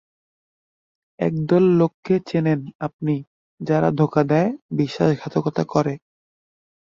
[1.19, 3.15] একদল লোককে চেনেন আপনি
[3.61, 5.93] যারা ধোঁকা দেয়, বিশ্বাসঘাতকতা করে।